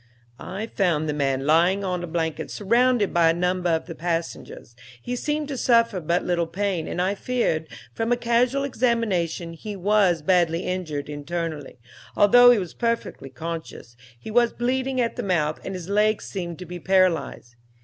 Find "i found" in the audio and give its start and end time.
0.39-1.07